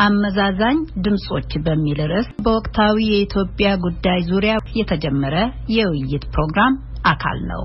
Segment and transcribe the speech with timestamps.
[0.00, 5.36] አመዛዛኝ ድምጾች በሚል ርዕስ በወቅታዊ የኢትዮጵያ ጉዳይ ዙሪያ የተጀመረ
[5.70, 7.64] የውይይት ፕሮግራም አካል ነው።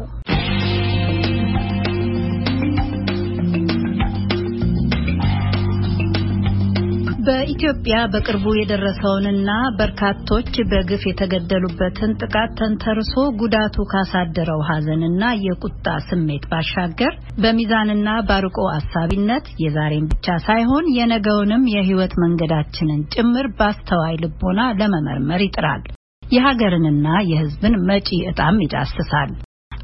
[7.20, 17.14] በኢትዮጵያ በቅርቡ የደረሰውንና በርካቶች በግፍ የተገደሉበትን ጥቃት ተንተርሶ ጉዳቱ ካሳደረው ሐዘንና የቁጣ ስሜት ባሻገር
[17.44, 25.84] በሚዛንና ባርቆ አሳቢነት የዛሬን ብቻ ሳይሆን የነገውንም የሕይወት መንገዳችንን ጭምር በአስተዋይ ልቦና ለመመርመር ይጥራል።
[26.30, 29.32] የሀገርንና የሕዝብን መጪ ዕጣም ይዳስሳል።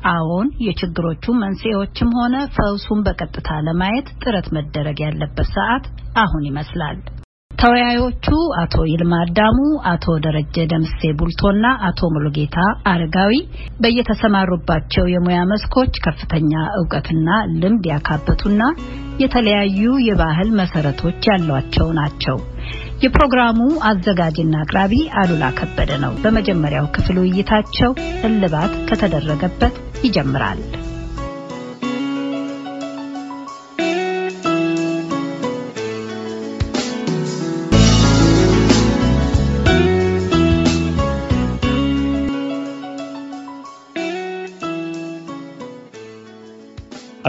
[0.10, 5.86] አዎን የችግሮቹ መንስኤዎችም ሆነ ፈውሱን በቀጥታ ለማየት ጥረት መደረግ ያለበት ሰዓት
[6.18, 6.98] አሁን ይመስላል።
[7.66, 8.26] ተወያዮቹ
[8.62, 9.56] አቶ ይልማ አዳሙ፣
[9.92, 12.58] አቶ ደረጀ ደምሴ ቡልቶና አቶ ሙሉጌታ
[12.92, 13.32] አረጋዊ
[13.80, 18.62] በየተሰማሩባቸው የሙያ መስኮች ከፍተኛ እውቀትና ልምድ ያካበቱና
[19.24, 22.38] የተለያዩ የባህል መሰረቶች ያሏቸው ናቸው።
[23.04, 23.60] የፕሮግራሙ
[23.90, 27.94] አዘጋጅና አቅራቢ አሉላ ከበደ ነው። በመጀመሪያው ክፍል ውይይታቸው
[28.30, 30.62] እልባት ከተደረገበት ይጀምራል።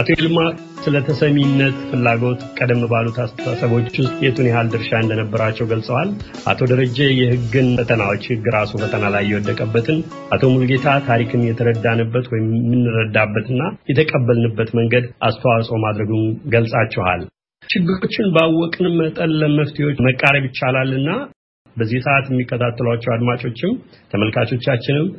[0.07, 0.41] አቶ ይልማ
[0.83, 6.09] ስለ ተሰሚነት ፍላጎት ቀደም ባሉት አስተሳሰቦች ውስጥ የቱን ያህል ድርሻ እንደነበራቸው ገልጸዋል።
[6.47, 9.97] አቶ ደረጀ የሕግን ፈተናዎች ሕግ ራሱ ፈተና ላይ የወደቀበትን፣
[10.33, 17.23] አቶ ሙልጌታ ታሪክን የተረዳንበት ወይም የምንረዳበትና የተቀበልንበት መንገድ አስተዋጽኦ ማድረጉን ገልጻችኋል።
[17.69, 21.09] ችግሮችን ባወቅን መጠን ለመፍትሄዎች መቃረብ ይቻላልና
[21.75, 23.73] በዚህ ሰዓት የሚከታተሏቸው አድማጮችም
[24.13, 25.09] ተመልካቾቻችንም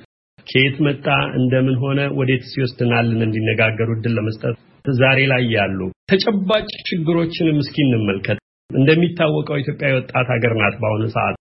[0.47, 1.07] ከየት መጣ
[1.39, 4.57] እንደምን ሆነ ወዴት ሲወስድናልን እንዲነጋገሩ እድል ለመስጠት
[4.99, 5.79] ዛሬ ላይ ያሉ
[6.11, 8.39] ተጨባጭ ችግሮችንም እስኪ እንመልከት።
[8.71, 11.37] እንደሚታወቀው ኢትዮጵያ የወጣት ሀገር ናት። በአሁኑ ሰዓት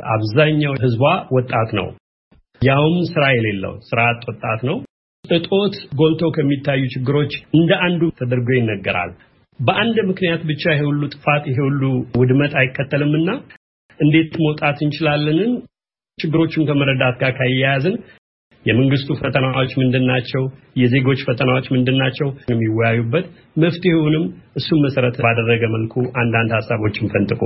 [0.00, 1.02] አብዛኛው ህዝቧ
[1.36, 1.88] ወጣት ነው።
[2.62, 4.76] ያውም ስራ የሌለው ስራ አጥ ወጣት ነው።
[5.24, 9.12] እጦት ጎልተው ከሚታዩ ችግሮች እንደ አንዱ ተደርጎ ይነገራል።
[9.60, 11.82] በአንድ ምክንያት ብቻ ይሄ ሁሉ ጥፋት ይሄ ሁሉ
[12.20, 13.28] ውድመት አይከተልምና
[14.00, 15.52] እንዴት መውጣት እንችላለንን
[16.18, 17.94] ችግሮቹን ከመረዳት ጋር ካያያዝን
[18.66, 20.42] የመንግስቱ ፈተናዎች ምንድናቸው?
[20.82, 22.28] የዜጎች ፈተናዎች ምንድናቸው?
[22.50, 23.26] የሚወያዩበት
[23.62, 24.24] መፍትሄውንም
[24.60, 27.42] እሱም መሰረት ባደረገ መልኩ አንዳንድ ሀሳቦችን ፈንጥቁ።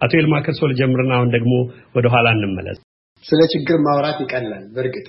[0.00, 1.54] አቶ ይልማ ከርሶ ልጀምርና አሁን ደግሞ
[1.96, 2.78] ወደ ኋላ እንመለስ።
[3.24, 5.06] ስለ ችግር ማውራት ይቀላል። በእርግጥ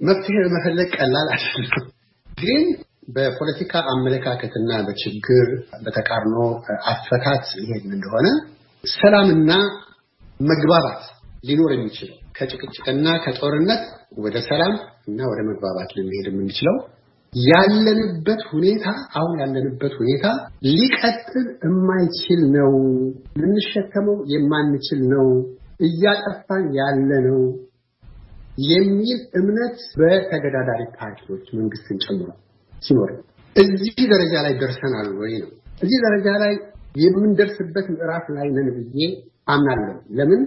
[0.00, 1.86] መፍትሄ መፈለግ ቀላል አይደለም።
[2.26, 2.62] ግን
[3.14, 5.46] በፖለቲካ አመለካከትና በችግር
[5.84, 6.36] በተቃርኖ
[6.92, 8.26] አፈታት ይሄድ እንደሆነ
[8.84, 9.50] ሰላምና
[10.40, 11.02] መግባባት
[11.48, 13.82] ሊኖር የሚችለው ከጭቅጭቅና ከጦርነት
[14.24, 14.74] ወደ ሰላም
[15.08, 16.76] እና ወደ መግባባት ልንሄድ የምንችለው
[17.32, 18.84] ያለንበት ሁኔታ
[19.18, 20.26] አሁን ያለንበት ሁኔታ
[20.70, 22.72] ሊቀጥል የማይችል ነው፣
[23.40, 25.28] ልንሸከመው የማንችል ነው፣
[25.86, 27.40] እያጠፋን ያለ ነው
[28.68, 32.28] የሚል እምነት በተገዳዳሪ ፓርቲዎች መንግስትን ጨምሮ
[32.82, 33.10] ሲኖር
[33.56, 35.50] እዚህ ደረጃ ላይ ደርሰናል ወይ ነው።
[35.82, 36.54] እዚህ ደረጃ ላይ
[37.04, 39.06] የምንደርስበት ምዕራፍ ላይ ነን ብዬ
[39.48, 40.42] አምናለሁ። ለምን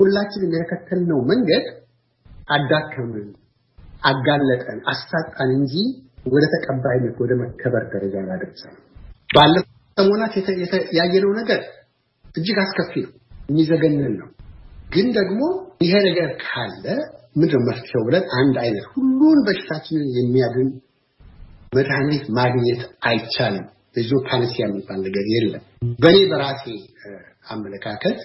[0.00, 1.66] ሁላችንም የተከተልነው መንገድ
[2.48, 3.28] አዳከምን፣
[4.02, 5.74] አጋለጠን፣ አሳጣን እንጂ
[6.32, 8.82] ወደ ተቀባይነት ወደ መከበር ደረጃ አላደረሰንም።
[9.30, 10.34] ባለፉት ሰሞናት
[10.98, 11.60] ያየነው ነገር
[12.34, 13.12] እጅግ አስከፊ ነው፣
[13.50, 14.28] የሚዘገንን ነው።
[14.90, 15.40] ግን ደግሞ
[15.84, 16.84] ይሄ ነገር ካለ
[17.36, 20.68] ምንድን መፍትሄው ብለን አንድ አይነት ሁሉን በሽታችንን የሚያድን
[21.72, 25.62] መድኃኒት ማግኘት አይቻልም። ብዙ panacea የሚባል ነገር የለም።
[26.00, 26.64] በእኔ በራሴ
[27.50, 28.18] አመለካከት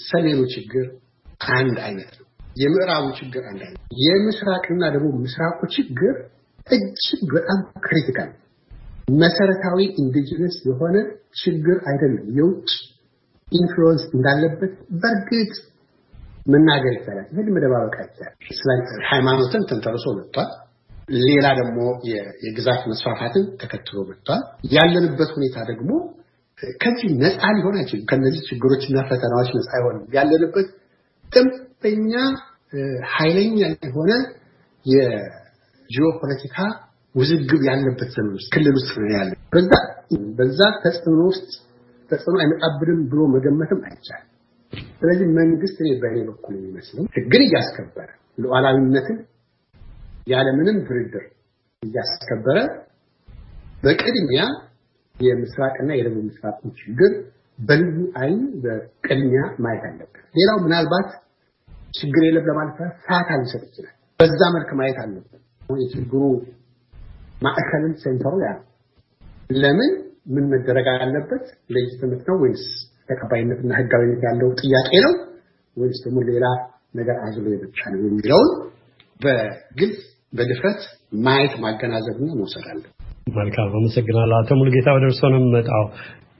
[0.00, 0.84] የሰሜኑ ችግር
[1.54, 6.14] አንድ አይነት ነው። የምዕራቡ ችግር አንድ አይነት፣ የምስራቅና ደግሞ ምስራቁ ችግር
[6.68, 8.30] እጅግ በጣም critical
[9.20, 10.96] መሰረታዊ indigenous የሆነ
[11.40, 12.70] ችግር አይደለም። የውጭ
[13.48, 15.52] ኢንፍሉወንስ እንዳለበት በእርግጥ
[16.46, 18.36] መናገር ይቻላል። ይህን መደባበቅ አይቻልም።
[19.10, 20.50] ሃይማኖትን ተንተርሶ መጥቷል።
[21.24, 21.78] ሌላ ደግሞ
[22.42, 24.42] የግዛት መስፋፋትን ተከትሎ መጥቷል።
[24.74, 25.90] ያለንበት ሁኔታ ደግሞ
[26.82, 30.68] ከዚህ ነፃ ሊሆን አይችልም። ከነዚህ ችግሮችና ፈተናዎች ነፃ አይሆንም። ያለንበት
[31.30, 32.12] ጥንበኛ
[33.14, 34.10] ኃይለኛ የሆነ
[34.86, 36.56] የጂኦፖለቲካ
[37.14, 39.70] ውዝግብ ያለበት ዘመን ውስጥ ክልል ውስጥ ነው ያለ። በዛ
[40.38, 41.48] በዛ ተጽዕኖ ውስጥ
[42.10, 44.26] ተጽዕኖ አይመጣብንም ብሎ መገመትም አይቻልም።
[45.00, 48.08] ስለዚህ መንግስት እኔ በእኔ በኩል የሚመስለኝ ህግን እያስከበረ
[48.38, 49.18] ሉዓላዊነትን
[50.26, 51.24] ያለምንም ድርድር
[51.82, 52.58] እያስከበረ
[53.82, 54.42] በቅድሚያ
[55.20, 57.12] የምስራቅና የደቡብ ምስራቅ ችግር
[57.58, 61.08] በልዩ አይን በቅድሚያ ማየት አለበት። ሌላው ምናልባት
[61.98, 62.76] ችግር የለም ለማለት
[63.06, 65.40] ሰዓት ሊሰጥ ይችላል። በዛ መልክ ማየት አለበት።
[65.80, 66.22] የችግሩ
[67.44, 68.50] ማዕከልን ሴንተሩ ያ
[69.56, 69.92] ለምን
[70.34, 71.44] ምን መደረግ አለበት
[71.74, 72.64] ለይትምት ነው ወይስ
[73.08, 75.14] ተቀባይነትና ህጋዊነት ያለው ጥያቄ ነው
[75.76, 76.46] ወይስ ደግሞ ሌላ
[76.94, 78.50] ነገር አዝሎ የብቻ ነው የሚለውን
[79.20, 79.98] በግልጽ
[80.32, 80.82] በድፍረት
[81.24, 82.82] ማየት ማገናዘብና መውሰድ አለ።
[83.34, 85.84] መልካም አመሰግናለሁ። አቶ ሙሉጌታ ወደ እርስዎ ነው የምመጣው።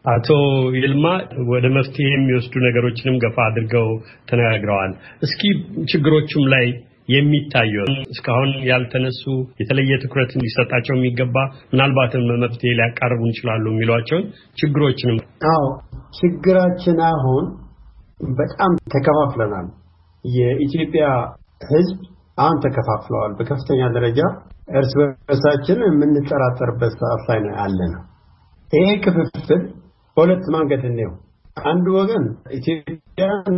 [0.05, 0.29] አቶ
[0.77, 1.07] ይልማ
[1.51, 3.89] ወደ መፍትሄ የሚወስዱ ነገሮችንም ገፋ አድርገው
[4.29, 4.93] ተነጋግረዋል።
[5.23, 5.43] እስኪ
[5.91, 6.67] ችግሮቹም ላይ
[7.09, 7.75] የሚታዩ
[8.13, 9.23] እስካሁን ያልተነሱ
[9.61, 11.37] የተለየ ትኩረት ሊሰጣቸው የሚገባ
[11.73, 14.25] ምናልባትም መፍትሄ ሊያቃርቡ እንችላሉ የሚሏቸውን
[14.59, 15.19] ችግሮችንም
[15.53, 15.65] አዎ
[16.19, 17.47] ችግራችን አሁን
[18.39, 19.67] በጣም ተከፋፍለናል።
[20.25, 21.05] የኢትዮጵያ
[21.71, 21.99] ሕዝብ
[22.41, 24.21] አሁን ተከፋፍለዋል። በከፍተኛ ደረጃ
[24.73, 28.03] እርስ በርሳችን የምንጠራጠርበት ሰዓት ላይ ነው ያለ ነው።
[28.73, 29.63] ይሄ ክፍፍል
[30.17, 31.13] በሁለት መንገድ እንየው።
[31.65, 32.25] አንዱ ወገን
[32.59, 33.57] ኢትዮጵያን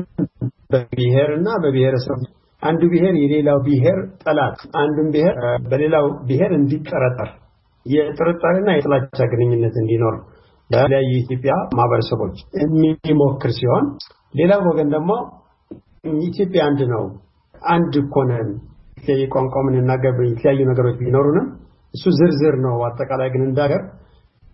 [0.73, 2.20] በብሔርና በብሔረሰብ
[2.62, 5.37] አንዱ ብሔር የሌላው ብሔር ጠላት፣ አንዱን ብሔር
[5.70, 7.31] በሌላው ብሔር እንዲጠረጠር
[7.87, 10.17] የጥርጣሬና የጥላቻ ግንኙነት እንዲኖር
[10.70, 13.87] በተለያዩ የኢትዮጵያ ማህበረሰቦች የሚሞክር ሲሆን
[14.34, 15.11] ሌላው ወገን ደግሞ
[16.25, 17.02] ኢትዮጵያ አንድ ነው፣
[17.73, 18.49] አንድ እኮ ነን፣
[19.03, 21.47] የተለያየ ቋንቋ የምንናገር የተለያዩ ነገሮች ቢኖሩንም
[21.95, 23.83] እሱ ዝርዝር ነው። አጠቃላይ ግን እንዳገር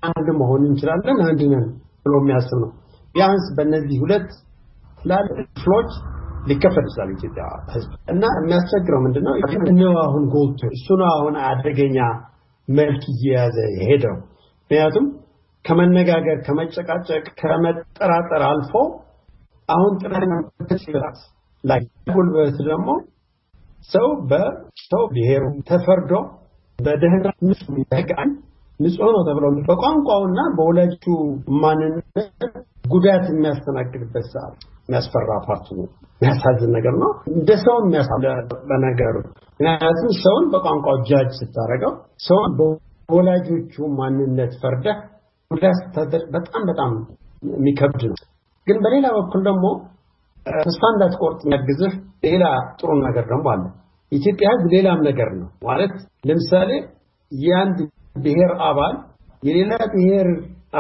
[0.03, 1.67] አንድ መሆን እንችላለን፣ አንድ ነን
[2.05, 2.71] ብሎ የሚያስብ ነው።
[3.15, 4.29] ቢያንስ በእነዚህ ሁለት
[5.00, 5.91] ትላልቅ ክፍሎች
[6.49, 9.35] ሊከፈል ይችላል ኢትዮጵያ ሕዝብ እና የሚያስቸግረው ምንድነው
[9.81, 11.99] ነው አሁን ጎልቶ እሱ ነው አሁን አደገኛ
[12.69, 14.17] መልክ እየያዘ ሄደው
[14.61, 15.06] ምክንያቱም
[15.65, 18.73] ከመነጋገር ከመጨቃጨቅ ከመጠራጠር አልፎ
[19.69, 21.19] አሁን ጥረት
[21.65, 21.81] ላይ
[22.11, 22.89] ጉልበት ደግሞ
[23.90, 26.12] ሰው በሰው ብሔሩ ተፈርዶ
[26.78, 27.26] በደህና
[28.80, 31.04] ንጹህ ነው ተብሎ በቋንቋውና በወላጁ
[31.62, 32.19] ማንነት
[32.92, 35.86] ጉዳት የሚያስተናግድበት ሰዓት የሚያስፈራ ፓርቱ ነው።
[36.20, 38.10] የሚያሳዝን ነገር ነው። እንደ ሰው የሚያሳ
[38.70, 39.16] በነገሩ
[39.60, 41.92] ምክንያቱም ሰውን በቋንቋው ጃጅ ስታደርገው
[42.26, 44.98] ሰውን በወላጆቹ ማንነት ፈርደህ
[45.50, 45.80] ጉዳት
[46.34, 46.92] በጣም በጣም
[47.52, 48.19] የሚከብድ ነው።
[48.66, 49.66] ግን በሌላ በኩል ደግሞ
[50.62, 51.93] ተስፋ እንዳትቆርጥ የሚያግዝህ
[52.27, 52.45] ሌላ
[52.79, 53.65] ጥሩ ነገር ደግሞ አለ።
[54.12, 55.95] ኢትዮጵያ ሕዝብ ሌላም ነገር ነው ማለት
[56.29, 56.71] ለምሳሌ
[57.33, 57.79] የአንድ
[58.25, 58.95] ብሔር አባል
[59.43, 60.29] የሌላ ብሔር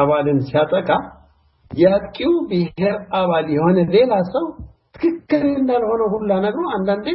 [0.00, 0.88] አባልን ሲያጠቃ
[1.70, 4.46] የአጥቂው ብሔር አባል የሆነ ሌላ ሰው
[4.94, 7.06] ትክክል እንዳልሆነ ሁላ ነግሮ አንዳንዴ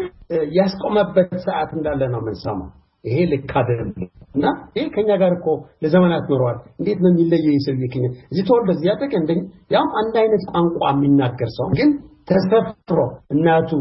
[0.57, 2.69] ያስቆመበት ሰዓት እንዳለ ነው የምንሰማው።
[3.03, 3.89] ይሄ ልክ አይደለም
[4.35, 4.45] እና
[4.75, 5.47] ይሄ ከኛ ጋር እኮ
[5.83, 7.53] ለዘመናት ኖረዋል። እንዴት ነው የሚለየው?
[7.55, 9.31] የሰውዬ ከኛ እዚህ ተወልደ እዚህ ያደገ እንደ
[9.75, 11.89] ያም አንድ አይነት ቋንቋ የሚናገር ሰው ግን
[12.27, 12.99] ተሰፍሮ
[13.33, 13.71] እናቱ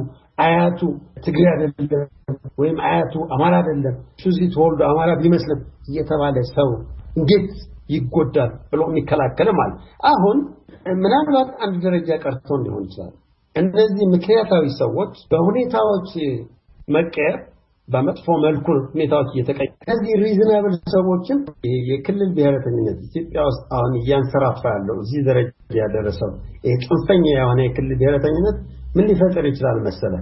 [0.45, 0.81] አያቱ
[1.25, 2.07] ትግሬ አይደለም
[2.61, 3.97] ወይም አያቱ አማራ አይደለም
[4.27, 6.71] እዚህ ተወልዶ አማራ ቢመስልም እየተባለ ሰው
[7.17, 7.51] እንዴት
[7.95, 9.73] ይጎዳል ብሎ የሚከላከልም አለ።
[10.11, 10.39] አሁን
[11.03, 13.15] ምናልባት አንድ ደረጃ ቀርቶ ሊሆን ይችላል።
[13.57, 16.11] እነዚህ ምክንያታዊ ሰዎች በሁኔታዎች
[16.89, 17.37] መቀየር
[17.89, 21.39] በመጥፎ መልኩ ሁኔታዎች እየተቀየሩ እነዚህ ሪዝናብል ሰዎችን
[21.89, 25.51] የክልል ብሔረተኝነት ኢትዮጵያ ውስጥ አሁን እያንሰራፋ ያለው እዚህ ደረጃ
[25.81, 26.31] ያደረሰው
[26.65, 28.59] ይሄ ጽንፈኛ የሆነ የክልል ብሔረተኝነት
[28.97, 30.15] ምን ሊፈጥር ይችላል መሰለ?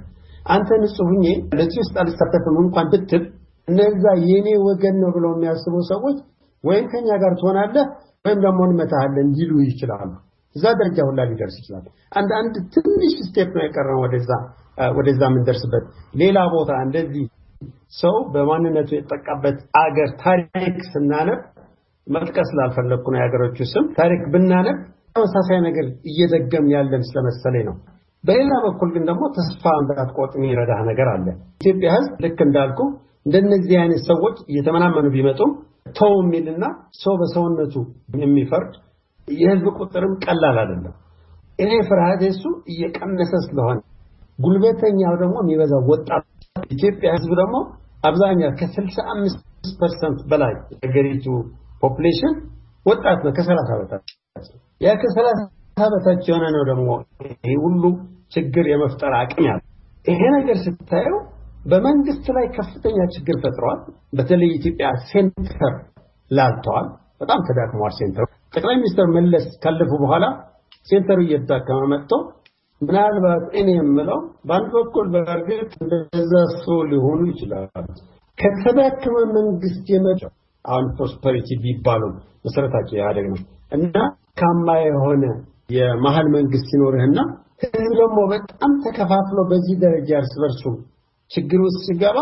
[0.46, 1.24] አንተ ንጹህ ሁኜ
[1.58, 3.24] ለዚህ ውስጥ አልሳተፍም እንኳን ብትል
[3.68, 6.18] እነዛ የኔ ወገን ነው ብለው የሚያስቡ ሰዎች
[6.64, 7.86] ወይም ከኛ ጋር ትሆናለህ
[8.24, 10.10] ወይም ደግሞ እንመታሃለን ሊሉ ይችላሉ።
[10.56, 14.30] እዛ ደረጃ ሁላ ሊደርስ ይችላል። አንድ አንድ ትንሽ step ነው የቀረው ወደዛ
[14.96, 15.84] ወደዛ የምንደርስበት
[16.20, 17.24] ሌላ ቦታ እንደዚህ
[18.00, 21.40] ሰው በማንነቱ የተጠቃበት አገር ታሪክ ስናነብ
[22.06, 24.78] መጥቀስ ስላልፈለግኩ ነው የሀገሮቹ ስም ታሪክ ብናነብ
[25.14, 27.76] ተመሳሳይ ነገር እየደገም ያለን ስለመሰለኝ ነው።
[28.24, 31.26] በሌላ በኩል ግን ደግሞ ተስፋ እንዳትቆርጥ የሚረዳህ ነገር አለ።
[31.60, 32.80] ኢትዮጵያ ሕዝብ ልክ እንዳልኩ
[33.26, 35.50] እንደነዚህ አይነት ሰዎች እየተመናመኑ ቢመጡም
[35.98, 36.64] ተው የሚልና
[37.02, 37.74] ሰው በሰውነቱ
[38.20, 38.72] የሚፈርድ
[39.28, 40.94] የህዝብ ቁጥርም ቀላል አይደለም።
[41.58, 42.42] እኔ ፍርሃት እሱ
[42.72, 43.78] እየቀነሰ ስለሆነ
[44.38, 46.24] ጉልበተኛው ደግሞ የሚበዛው ወጣት
[46.70, 47.56] ኢትዮጵያ ህዝብ ደግሞ
[48.04, 49.40] አብዛኛው ከ65
[49.80, 51.26] percent በላይ የሀገሪቱ
[51.82, 52.34] population
[52.86, 54.08] ወጣት ነው። ከ30 በታች
[54.80, 55.42] ያ ከ30
[55.94, 56.88] በታች የሆነ ነው ደግሞ
[57.26, 57.82] ይሄ ሁሉ
[58.34, 59.66] ችግር የመፍጠር አቅም ያለው
[60.04, 61.18] ይሄ ነገር ስታየው
[61.64, 63.80] በመንግስት ላይ ከፍተኛ ችግር ፈጥረዋል።
[64.18, 65.74] በተለይ የኢትዮጵያ center
[66.30, 66.86] ላልቷል።
[67.20, 70.24] በጣም ተዳክሟል center ኡ። ጠቅላይ ሚኒስትር መለስ ካለፉ በኋላ
[70.88, 72.12] center ኡ እየተዳከመ መጥቶ
[72.80, 74.18] ምናልባት እኔ የምለው
[74.48, 77.86] በአንድ በኩል በእርግጥ እንደዛ ሰው ሊሆኑ ይችላሉ።
[78.38, 80.32] ከተዳከመ መንግስት የመጣው
[80.64, 82.02] አሁን ፕሮስፐሪቲ ቢባሉ
[82.46, 83.38] መሰረታቸው ኢህአዴግ ነው
[83.76, 83.96] እና
[84.40, 85.24] ደካማ የሆነ
[85.76, 87.18] የመሀል መንግስት ሲኖርህና
[87.64, 90.62] ህዝብ ደግሞ በጣም ተከፋፍሎ በዚህ ደረጃ እርስ በርሱ
[91.30, 92.18] ችግር ውስጥ ሲገባ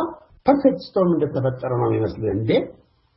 [0.46, 2.50] perfect storm እንደተፈጠረ ነው የሚመስልህ። እንዴ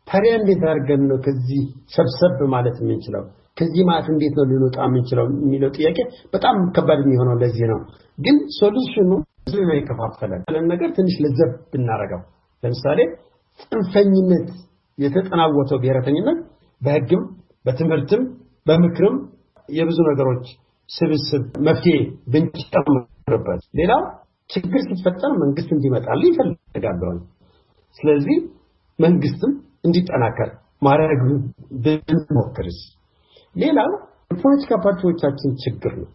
[0.07, 1.63] ታዲያ እንዴት አድርገን ነው ከዚህ
[1.95, 3.23] ሰብሰብ ማለት የምንችለው?
[3.57, 5.97] ከዚህ ማለት እንዴት ነው ልንወጣ የምንችለው የሚለው ጥያቄ
[6.33, 7.79] በጣም ከባድ የሚሆነው ለዚህ ነው።
[8.17, 9.09] ግን ሶሉሽኑ
[9.43, 12.21] ህዝብ ነው የከፋፈለ ያለን ነገር ትንሽ ለዘብ ብናረገው፣
[12.63, 12.99] ለምሳሌ
[13.63, 14.49] ጽንፈኝነት
[14.97, 16.39] የተጠናወተው ብሔረተኝነት
[16.81, 17.23] በህግም
[17.65, 18.21] በትምህርትም
[18.65, 19.15] በምክርም
[19.69, 20.45] የብዙ ነገሮች
[20.89, 21.97] ስብስብ መፍትሄ
[22.33, 24.01] ብንጨምርበት፣ ሌላው
[24.49, 27.13] ችግር ሲፈጠር መንግስት እንዲመጣል ይፈልጋለሁ።
[27.99, 28.37] ስለዚህ
[28.99, 29.51] መንግስትም
[29.85, 30.49] እንዲጠናከር
[30.81, 31.21] ማድረግ
[31.85, 32.79] ብንሞክርስ?
[33.55, 33.89] ሌላው
[34.31, 36.09] የፖለቲካ ፓርቲዎቻችን ችግር ነው።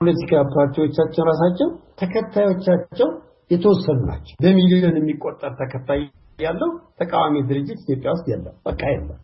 [0.00, 1.68] ፖለቲካ ፓርቲዎቻችን ራሳቸው
[2.00, 3.08] ተከታዮቻቸው
[3.50, 6.02] የተወሰኑ ናቸው። በሚሊዮን የሚቆጠር ተከታይ
[6.38, 9.20] ያለው ተቃዋሚ ድርጅት ኢትዮጵያ ውስጥ የለም። በቃ የለም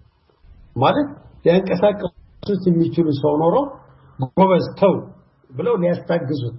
[0.76, 1.08] ማለት
[1.44, 3.56] ሊያንቀሳቀሱት የሚችሉ ሰው ኖሮ
[4.38, 4.94] ጎበዝ ተው
[5.50, 6.56] ብለው ሊያስታግዙት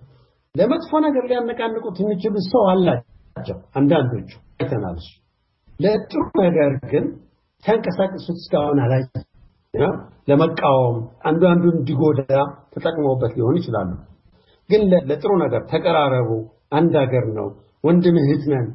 [0.56, 4.98] ለመጥፎ ነገር ሊያነቃንቁት የሚችሉ ሰው አላቸው። አንዳንዶቹ አይተናል።
[5.80, 7.06] ለጥሩ ነገር ግን
[7.64, 9.04] ሲያንቀሳቅሱት እስካሁን አላይ
[10.28, 12.20] ለመቃወም አንዱ አንዱን እንዲጎዳ
[12.74, 13.92] ተጠቅመውበት ሊሆን ይችላሉ።
[14.70, 16.30] ግን ለጥሩ ነገር ተቀራረቡ፣
[16.72, 17.48] አንድ ሀገር ነው፣
[17.84, 18.68] ወንድም እህት ነን፣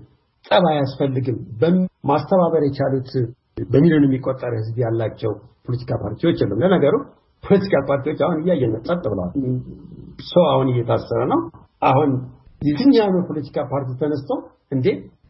[0.44, 1.38] ጠብ አያስፈልግም
[2.08, 3.10] ማስተባበር የቻሉት
[3.70, 5.32] በሚሊዮን የሚቆጠር ህዝብ ያላቸው
[5.66, 6.94] ፖለቲካ ፓርቲዎች የለም። ለነገሩ
[7.44, 9.32] ፖለቲካ ፓርቲዎች አሁን እያየን ጸጥ ብለዋል።
[10.28, 11.40] ሰው አሁን እየታሰረ ነው።
[11.82, 12.10] አሁን
[12.62, 14.30] የትኛው ፖለቲካ ፓርቲ ተነስቶ
[14.72, 14.86] እንዴ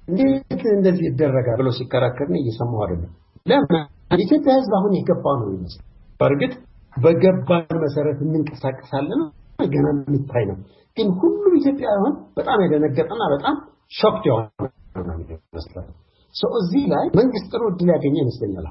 [0.08, 3.10] እንዴት እንደዚህ ይደረጋል ብሎ ሲከራከርን እየሰማሁ አይደለም።
[3.46, 3.82] ለምን
[4.18, 5.82] ኢትዮጵያ ህዝብ አሁን የገባ ነው ይመስል
[6.20, 6.52] በእርግጥ
[6.96, 9.20] በገባን መሰረት እንንቀሳቀሳለን
[9.74, 10.56] ገና የሚታይ ነው።
[10.96, 13.56] ግን ሁሉም ኢትዮጵያውያን በጣም የደነገጠና በጣም
[13.92, 14.48] ሾክድ የሆነ
[16.58, 18.66] እዚህ ላይ መንግስት ጥሩ እድል ያገኘ ይመስለኛል።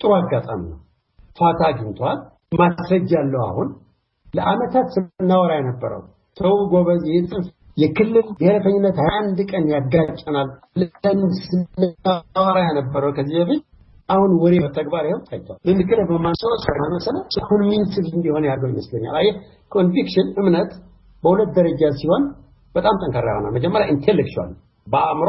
[0.00, 0.78] ጥሩ አጋጣሚ ነው።
[1.38, 2.18] ፋታ አግኝቷል።
[2.58, 3.68] ማስረጃ ያለው አሁን
[4.34, 6.02] ለአመታት ስናወራ የነበረው
[6.36, 10.48] ሰው ጎበዝ ይህ ጽንፍ የክልል ብሔረተኝነት አንድ ቀን ያጋጨናል
[11.42, 13.62] ስናወራ የነበረው ከዚህ በፊት
[14.08, 17.16] አሁን ወሬ በተግባር ይኸው ታይቷል። ምክር በማንሰው ሰራ መሰለ
[17.48, 19.34] convinced እንዲሆን ያለው ይመስለኛል። አየህ
[19.72, 20.70] conviction እምነት
[21.22, 22.22] በሁለት ደረጃ ሲሆን
[22.74, 24.50] በጣም ጠንካራ ይሆናል። መጀመሪያ intellectual
[24.86, 25.28] በአእምሮ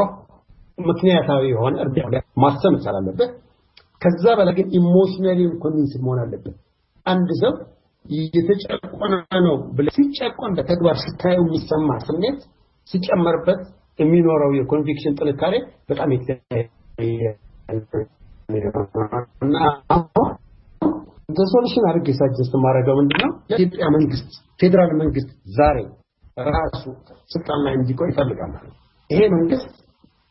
[0.88, 3.30] ምክንያታዊ የሆነ እርዳታ ማሰብ መቻል አለበት።
[4.02, 6.54] ከዛ በላይ ግን emotionally convince መሆን አለበት።
[7.06, 7.52] አንድ ሰው
[8.34, 9.14] የተጨቆነ
[9.46, 12.38] ነው ብለህ ሲጨቆን በተግባር ስታየው የሚሰማ ስሜት
[12.90, 13.60] ሲጨመርበት
[13.98, 15.54] የሚኖረው የ conviction ጥንካሬ
[15.90, 17.22] በጣም የተለያየ
[19.44, 19.56] እና
[21.52, 24.30] solution አድርጌ suggest የማደርገው ምንድነው የኢትዮጵያ መንግስት
[24.60, 25.76] ፌዴራል መንግስት ዛሬ
[26.48, 26.82] ራሱ
[27.30, 28.52] ስልጣን ላይ እንዲቆይ ይፈልጋል።
[29.10, 29.72] ይሄ መንግስት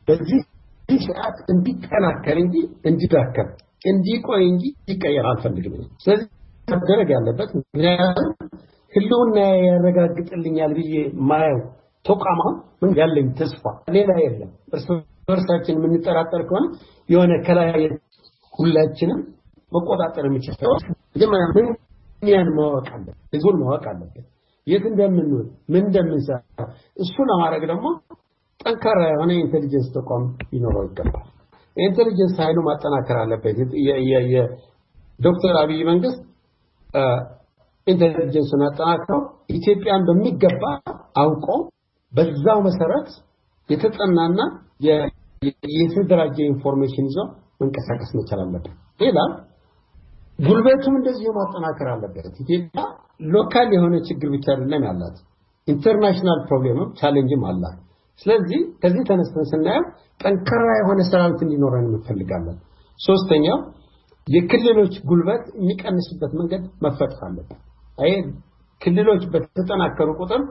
[0.08, 0.42] በዚህ
[1.00, 3.50] ስርዓት እንዲጠናከር እንጂ እንዲዳከም
[3.86, 5.74] እንዲቆይ እንጂ እንዲቀየር አልፈልግም።
[6.04, 6.28] ስለዚህ
[6.74, 8.30] መደረግ ያለበት ምክንያቱም
[8.94, 10.94] ህልውና ያረጋግጥልኛል ብዬ
[11.30, 11.60] ማየው
[12.06, 14.88] ተቋም አሁን ያለኝ ተስፋ ሌላ የለም። እርስ
[15.28, 16.66] በርሳችን የምንጠራጠር ከሆነ
[17.10, 17.70] የሆነ ከላይ
[18.60, 19.20] ሁላችንም
[19.72, 20.56] መቆጣጠር የሚችል
[21.16, 21.68] መጀመሪያ ምን
[22.58, 24.26] ማወቅ አለበት፣ ህዝቡን ማወቅ አለበት፣
[24.68, 26.40] የት እንደምንውል ምን እንደምንሰራ።
[27.04, 27.88] እሱ ለማድረግ ደግሞ
[28.60, 31.26] ጠንካራ የሆነ የ intelligence ተቋም ሊኖረው ይገባል።
[31.78, 33.58] የ intelligence ኃይሉ ማጠናከር አለበት።
[34.30, 36.20] የዶክተር አብይ መንግስት
[37.88, 39.22] intelligence ን አጠናክረው
[39.56, 40.64] ኢትዮጵያን በሚገባ
[41.22, 41.48] አውቆ
[42.14, 43.10] በዛው መሰረት
[43.70, 44.40] የተጠናና
[45.80, 47.18] የተደራጀ information ይዞ
[47.60, 48.66] መንቀሳቀስ መቻል አለበት።
[49.00, 49.20] ሌላ
[50.40, 52.84] ጉልበቱም እንደዚሁ ማጠናከር አለበት። ኢትዮጵያ
[53.30, 55.18] local የሆነ ችግር ብቻ አይደለም ያላት፣
[55.68, 57.78] international problem ም challenge ም አላት።
[58.22, 59.84] ስለዚህ ከዚህ ተነስተን ስናየው
[60.24, 62.58] ጠንካራ የሆነ ሰራዊት እንዲኖረን እንፈልጋለን።
[63.00, 63.58] ሶስተኛው
[64.28, 67.60] የክልሎች ጉልበት የሚቀንስበት መንገድ መፈጠር አለበት።
[67.98, 68.12] አይ
[68.82, 70.42] ክልሎች በተጠናከሩ ቁጥር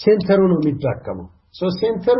[0.00, 2.18] center ኡ ነው የሚዳከመው። so center ኡ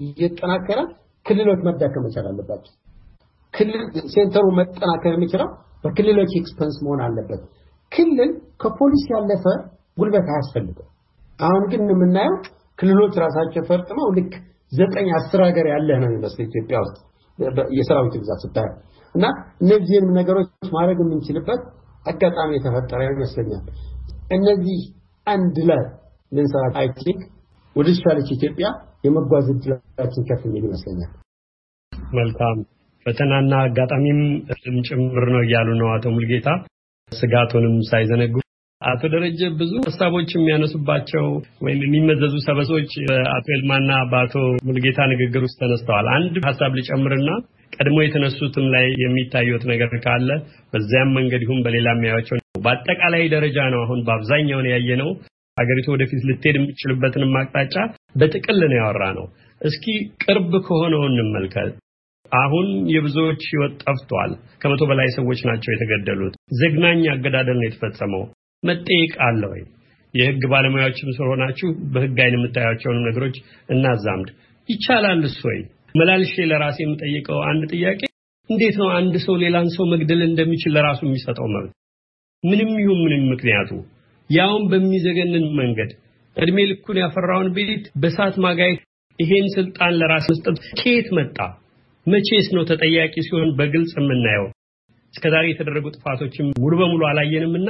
[0.00, 0.80] እየተጠናከረ
[1.26, 2.72] ክልሎች መዳከም መቻል አለባቸው።
[3.54, 3.82] ክልል
[4.14, 5.48] center ኡ መጠናከር የሚችለው
[5.84, 7.42] በክልሎች expense መሆን አለበት።
[7.92, 8.30] ክልል
[8.62, 9.44] ከፖሊስ ያለፈ
[9.98, 10.86] ጉልበት አያስፈልገው።
[11.38, 12.34] አሁን ግን የምናየው
[12.78, 14.32] ክልሎች ራሳቸው ፈርጥመው ልክ
[14.72, 16.98] ዘጠኝ አስር ሀገር ያለ ነው የሚመስለው ኢትዮጵያ ውስጥ
[17.76, 18.74] የሰራዊት ብዛት ስታየው
[19.14, 19.24] እና
[19.62, 21.60] እነዚህንም ነገሮች ማድረግ የምንችልበት
[22.06, 23.64] አጋጣሚ የተፈጠረ ይመስለኛል።
[24.36, 24.80] እነዚህ
[25.26, 25.82] አንድ ላይ
[26.32, 27.20] ልንሰራ I think
[27.76, 28.66] ወደ ተሻለች ኢትዮጵያ
[29.04, 31.10] የመጓዝ እድላችን ከፍ የሚል ይመስለኛል።
[32.14, 32.56] መልካም
[33.06, 34.20] ፈተናና አጋጣሚም
[34.88, 36.48] ጭምር ነው እያሉ ነው አቶ ሙልጌታ
[37.12, 38.34] ስጋቱንም ሳይዘነጉ።
[38.82, 41.26] አቶ ደረጀ ብዙ ሀሳቦች የሚያነሱባቸው
[41.64, 44.34] ወይም የሚመዘዙ ሰበዞች በአቶ ኤልማና በአቶ
[44.68, 47.30] ሙልጌታ ንግግር ውስጥ ተነስተዋል። አንድ ሀሳብ ልጨምርና
[47.72, 50.28] ቀድሞ የተነሱትም ላይ የሚታዩት ነገር ካለ
[50.72, 55.10] በዚያም መንገድ ይሁን በሌላ የሚያዩቸው በአጠቃላይ ደረጃ ነው። አሁን በአብዛኛውን ያየነው
[55.56, 57.74] ሀገሪቱ ወደፊት ልትሄድ የምትችልበትንም አቅጣጫ
[58.14, 59.26] በጥቅል ነው ያወራ ነው።
[59.60, 59.84] እስኪ
[60.22, 61.72] ቅርብ ከሆነው እንመልከት።
[62.32, 64.30] አሁን የብዙዎች ሕይወት ጠፍቷል።
[64.60, 68.22] ከመቶ በላይ ሰዎች ናቸው የተገደሉት። ዘግናኝ አገዳደል ነው የተፈጸመው።
[68.62, 69.62] መጠየቅ አለ ወይ?
[70.14, 73.36] የህግ ባለሙያዎችም ስለሆናችሁ በህግ አይን የምታያቸውን ነገሮች
[73.68, 74.28] እናዛምድ።
[74.68, 75.60] ይቻላል እሱ ወይ?
[75.94, 78.00] መላልሼ ለራሴ የምጠይቀው አንድ ጥያቄ
[78.50, 81.72] እንዴት ነው አንድ ሰው ሌላን ሰው መግደል እንደሚችል ለራሱ የሚሰጠው መብት
[82.44, 83.70] ምንም ይሁን ምንም ምክንያቱ
[84.30, 85.90] ያውን በሚዘገንን መንገድ
[86.36, 88.80] እድሜ ልኩን ያፈራውን ቤት በሳት ማጋየት
[89.18, 91.36] ይሄን ስልጣን ለራስ መስጠት ከየት መጣ?
[92.06, 94.46] መቼስ ነው ተጠያቂ ሲሆን በግልጽ የምናየው?
[95.14, 97.68] እስከዛሬ የተደረጉ ጥፋቶችም ሙሉ በሙሉ አላየንምና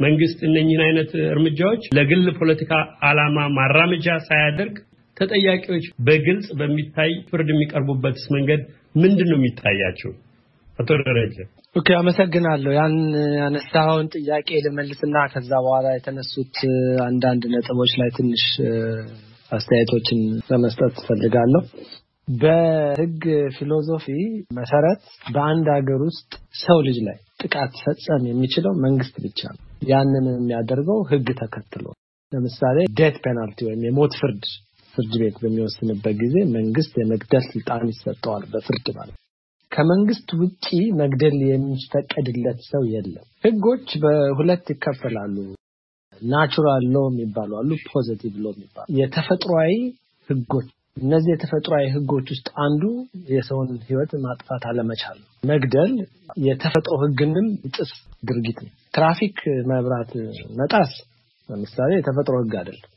[0.00, 2.72] መንግስት እነኚህን አይነት እርምጃዎች ለግል ፖለቲካ
[3.08, 4.74] ዓላማ ማራመጃ ሳያደርግ
[5.16, 8.62] ተጠያቂዎች በግልጽ በሚታይ ፍርድ የሚቀርቡበትስ መንገድ
[8.94, 10.10] ምንድን ነው የሚታየዎት?
[10.78, 11.36] አቶ ደረጀ
[11.76, 12.94] okay፣ አመሰግናለሁ። ያን
[13.38, 16.56] ያነሳኸውን ጥያቄ ልመልስና ከዛ በኋላ የተነሱት
[17.06, 18.44] አንዳንድ ነጥቦች ላይ ትንሽ
[19.52, 21.62] አስተያየቶችን ለመስጠት እፈልጋለሁ።
[22.28, 23.24] በህግ
[23.56, 24.06] philosophy
[24.56, 25.02] መሰረት
[25.34, 26.30] በአንድ ሀገር ውስጥ
[26.62, 31.84] ሰው ልጅ ላይ ጥቃት መፈጸም የሚችለው መንግስት ብቻ ነው። ያንን የሚያደርገው ህግ ተከትሎ
[32.32, 34.44] ለምሳሌ death penalty ወይም የሞት ፍርድ
[34.94, 39.16] ፍርድ ቤት በሚወስንበት ጊዜ መንግስት የመግደል ስልጣን ይሰጠዋል በፍርድ ማለት
[39.72, 40.66] ከመንግስት ውጪ
[41.00, 45.36] መግደል የሚፈቀድለት ሰው የለም። ህጎች በሁለት ይከፈላሉ።
[46.22, 49.72] natural law የሚባሉ አሉ፣ positive law የሚባሉ የተፈጥሯዊ
[50.28, 50.68] ህጎች።
[50.98, 52.82] እነዚህ የተፈጥሯዊ ህጎች ውስጥ አንዱ
[53.32, 55.92] የሰውን ህይወት ማጥፋት አለመቻል ነው። መግደል
[56.46, 57.90] የተፈጥሮ ህግንም ጥስ
[58.24, 59.38] ድርጊት ነው። ትራፊክ
[59.72, 60.12] መብራት
[60.58, 60.92] መጣስ
[61.48, 62.90] ለምሳሌ የተፈጥሮ ህግ አይደለም።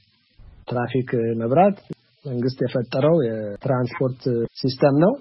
[0.67, 1.09] ትራፊክ
[1.41, 1.77] መብራት
[2.25, 4.21] መንግስት የፈጠረው የትራንስፖርት
[4.57, 5.11] system ነው።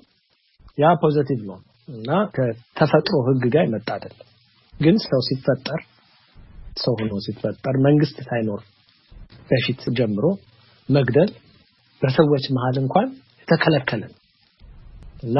[0.78, 1.58] ያ positive ነው
[1.88, 4.26] እና ከተፈጥሮ ህግ ጋር ይመጣ አይደለም።
[4.74, 5.80] ግን ሰው ሲፈጠር
[6.76, 8.60] ሰው ሆኖ ሲፈጠር መንግስት ሳይኖር
[9.50, 10.26] በፊት ጀምሮ
[10.88, 11.30] መግደል
[12.02, 13.08] በሰዎች መሀል እንኳን
[13.42, 14.02] የተከለከለ
[15.22, 15.38] እና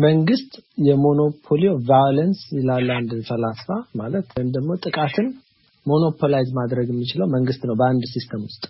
[0.00, 0.50] መንግስት
[0.88, 3.68] የ monopoly violence ይላል አንድ ፈላስፋ
[4.00, 5.28] ማለት ወይም ደግሞ ጥቃትን
[5.86, 8.64] monopolize ማድረግ የሚችለው መንግስት ነው በአንድ system ውስጥ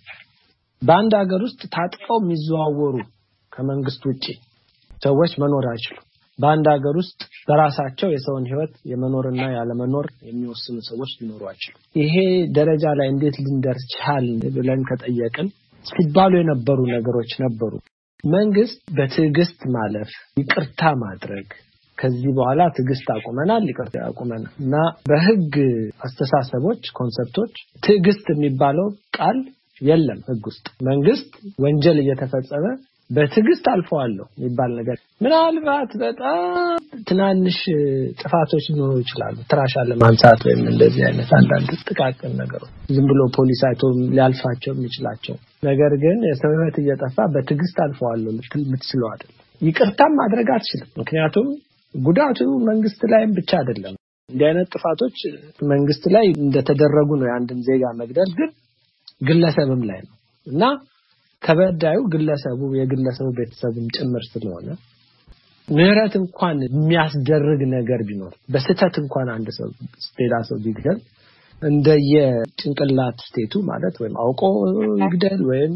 [0.83, 2.97] በአንድ ሀገር ውስጥ ታጥቀው የሚዘዋወሩ
[3.53, 4.25] ከመንግስት ውጪ
[5.03, 6.05] ሰዎች መኖር አይችሉም።
[6.39, 12.15] በአንድ ሀገር ውስጥ በራሳቸው የሰውን ህይወት የመኖርና ያለመኖር የሚወስኑ ሰዎች ሊኖሩ አይችሉም። ይሄ
[12.59, 15.49] ደረጃ ላይ እንዴት ልንደርስ ቻል ብለን ከጠየቅን
[15.85, 17.73] ሲባሉ የነበሩ ነገሮች ነበሩ።
[18.31, 21.49] መንግስት በትዕግስት ማለፍ፣ ይቅርታ ማድረግ
[21.99, 24.75] ከዚህ በኋላ ትዕግስት አቁመናል፣ ይቅርታ አቁመናል እና
[25.09, 25.55] በህግ
[26.07, 27.55] አስተሳሰቦች፣ ኮንሰፕቶች
[27.87, 29.39] ትዕግስት የሚባለው ቃል
[29.81, 31.31] የለም ህግ ውስጥ መንግስት
[31.65, 32.65] ወንጀል እየተፈጸመ
[33.11, 36.75] በትዕግስት አልፈዋለሁ የሚባል ነገር ምናልባት በጣም
[37.09, 37.59] ትናንሽ
[38.21, 43.83] ጥፋቶች ሊኖሩ ይችላሉ። ትራሻ ለማንሳት ወይም እንደዚህ አይነት አንዳንድ ጥቃቅን ነገሮች ዝም ብሎ ፖሊስ አይቶ
[44.09, 50.91] ሊያልፋቸው የሚችላቸው ነገር ግን የሰው ህይወት እየጠፋ በትዕግስት አልፈዋለሁ ልትል የምትችለው አይደለም። ይቅርታም ማድረግ አትችልም።
[51.01, 51.49] ምክንያቱም
[51.95, 53.95] ጉዳቱ መንግስት ላይም ብቻ አይደለም።
[54.29, 55.19] እንዲህ አይነት ጥፋቶች
[55.71, 58.51] መንግስት ላይ እንደተደረጉ ነው የአንድን ዜጋ መግደል፣ ግን
[59.21, 60.15] ግለሰብም ላይ ነው
[60.47, 60.63] እና
[61.43, 64.69] ተበዳዩ ግለሰቡ የግለሰቡ ቤተሰብም ጭምር ስለሆነ
[65.69, 69.69] ምህረት እንኳን የሚያስደርግ ነገር ቢኖር በስህተት እንኳን አንድ ሰው
[70.21, 70.99] ሌላ ሰው ቢገል
[71.63, 72.15] እንደየ
[72.61, 74.43] ጭንቅላት ስቴቱ ማለት ወይም አውቆ
[75.03, 75.75] ይግደል ወይም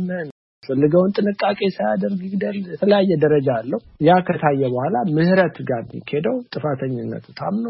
[0.63, 7.67] ፈልገውን ጥንቃቄ ሳያደርግ ይግደል፣ የተለያየ ደረጃ አለው። ያ ከታየ በኋላ ምህረት ጋር የሚኬደው ጥፋተኝነቱ ታምኖ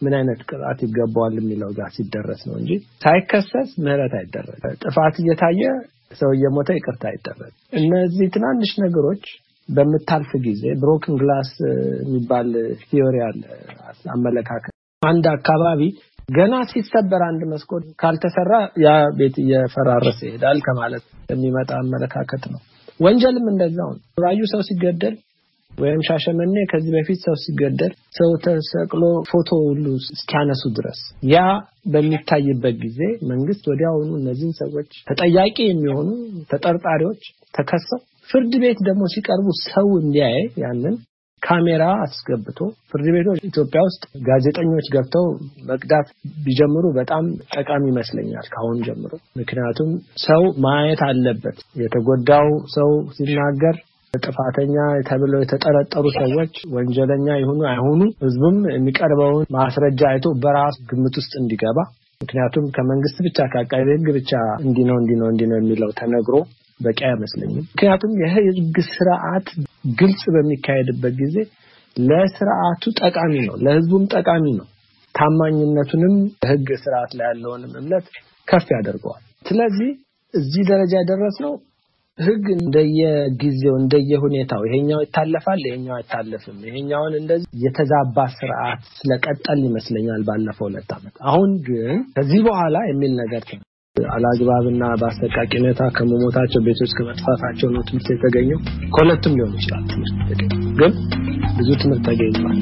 [0.00, 2.70] ምን አይነት ቅጣት ይገባዋል የሚለው ጋር ሲደረስ ነው እንጂ
[3.04, 5.62] ሳይከሰስ ምህረት አይደረግ። ጥፋት እየታየ
[6.10, 9.24] ሰው እየሞተ ይቅርታ አይደረግ። እነዚህ ትናንሽ ነገሮች
[9.68, 11.50] በምታልፍ ጊዜ ብሮክን ግላስ
[12.02, 12.48] የሚባል
[12.84, 13.42] ቲዮሪ አለ
[14.14, 15.80] አመለካከት። አንድ አካባቢ
[16.28, 18.52] ገና ሲሰበር አንድ መስኮት ካልተሰራ
[18.84, 18.88] ያ
[19.18, 22.60] ቤት እየፈራረሰ ይሄዳል ከማለት የሚመጣ አመለካከት ነው።
[23.00, 25.14] ወንጀልም እንደዛው ነው። ራዩ ሰው ሲገደል
[25.78, 31.00] ወይም ሻሸመኔ ከዚህ በፊት ሰው ሲገደል ሰው ተሰቅሎ ፎቶ ሁሉ እስኪያነሱ ድረስ
[31.32, 31.38] ያ
[31.94, 36.08] በሚታይበት ጊዜ መንግስት ወዲያውኑ እነዚህን ሰዎች ተጠያቂ የሚሆኑ
[36.52, 37.22] ተጠርጣሪዎች
[37.54, 40.94] ተከሰው ፍርድ ቤት ደግሞ ሲቀርቡ ሰው እንዲያይ ያንን
[41.42, 42.58] ካሜራ አስገብቶ
[42.90, 45.26] ፍርድ ቤቶች ኢትዮጵያ ውስጥ ጋዜጠኞች ገብተው
[45.70, 46.06] መቅዳት
[46.44, 49.90] ቢጀምሩ በጣም ጠቃሚ ይመስለኛል ከአሁን ጀምሮ። ምክንያቱም
[50.24, 53.76] ሰው ማየት አለበት። የተጎዳው ሰው ሲናገር
[54.20, 54.76] ጥፋተኛ
[55.08, 61.78] ተብለው የተጠረጠሩ ሰዎች ወንጀለኛ ይሁኑ አይሁኑ ህዝቡም የሚቀርበውን ማስረጃ አይቶ በራሱ ግምት ውስጥ እንዲገባ
[62.20, 64.32] ምክንያቱም ከመንግስት ብቻ ከአቃቤ ህግ ብቻ
[64.64, 66.36] እንዲህ ነው እንዲህ የሚለው ተነግሮ
[66.80, 69.48] በቂ አይመስለኝም። ምክንያቱም የህግ ስርዓት
[70.00, 71.36] ግልጽ በሚካሄድበት ጊዜ
[71.96, 74.66] ለስርዓቱ ጠቃሚ ነው፣ ለህዝቡም ጠቃሚ ነው።
[75.14, 76.14] ታማኝነቱንም
[76.50, 78.06] ህግ ስርዓት ላይ ያለውንም እምነት
[78.48, 79.90] ከፍ ያደርገዋል። ስለዚህ
[80.34, 81.52] እዚህ ደረጃ የደረስነው
[82.18, 90.90] ህግ እንደየጊዜው እንደየሁኔታው ይሄኛው ይታለፋል፣ ይሄኛው አይታለፍም፣ ይሄኛውን እንደዚህ የተዛባ ስርዓት ስለቀጠል ይመስለኛል ባለፈው ሁለት
[90.96, 93.44] ዓመት። አሁን ግን ከዚህ በኋላ የሚል ነገር
[93.96, 98.60] አላግባብና በአሰቃቂ ሁኔታ ከመሞታቸው ቤቶች ከመጥፋታቸው ነው ትምህርት የተገኘው።
[98.94, 100.42] ከሁለቱም ሊሆን ይችላል ትምህርት
[100.80, 100.94] ግን
[101.58, 102.58] ብዙ ትምህርት ተገኝቷል።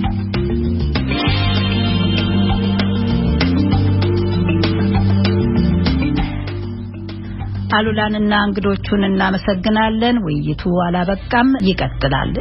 [7.74, 12.32] አሉላንና እንግዶቹን እናመሰግናለን። ውይይቱ አላበቃም፣ ይቀጥላል።